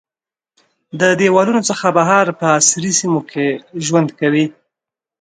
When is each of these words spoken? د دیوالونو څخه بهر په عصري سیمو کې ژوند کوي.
د 0.99 1.01
دیوالونو 1.19 1.61
څخه 1.69 1.87
بهر 1.97 2.25
په 2.39 2.45
عصري 2.57 2.91
سیمو 2.99 3.21
کې 3.31 3.47
ژوند 3.85 4.09
کوي. 4.19 4.45